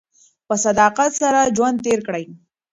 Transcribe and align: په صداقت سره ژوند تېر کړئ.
په 0.47 0.55
صداقت 0.65 1.11
سره 1.21 1.51
ژوند 1.55 1.77
تېر 1.85 1.99
کړئ. 2.07 2.25